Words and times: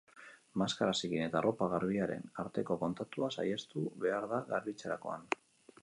Maskara 0.61 0.95
zikin 0.99 1.25
eta 1.25 1.37
arropa 1.41 1.67
garbiaren 1.75 2.25
arteko 2.45 2.79
kontaktua 2.85 3.31
saihestu 3.39 3.85
behar 4.07 4.31
da 4.33 4.45
garbitzerakoan. 4.53 5.33